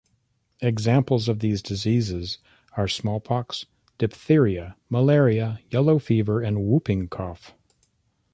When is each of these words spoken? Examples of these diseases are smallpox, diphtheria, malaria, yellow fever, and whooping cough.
Examples 0.61 1.29
of 1.29 1.41
these 1.41 1.61
diseases 1.61 2.39
are 2.75 2.87
smallpox, 2.87 3.67
diphtheria, 3.99 4.75
malaria, 4.89 5.59
yellow 5.69 5.99
fever, 5.99 6.41
and 6.41 6.65
whooping 6.65 7.07
cough. 7.07 7.53